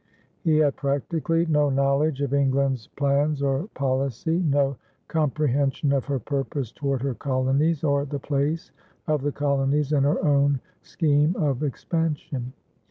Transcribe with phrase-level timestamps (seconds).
[0.43, 4.75] He had practically no knowledge of England's plans or policy, no
[5.07, 8.71] comprehension of her purpose toward her colonies or the place
[9.05, 12.51] of the colonies in her own scheme of expansion.